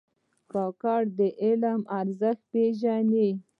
کاکړ 0.51 1.01
د 1.17 1.19
علم 1.43 1.81
ارزښت 1.99 2.41
پېژني. 2.51 3.29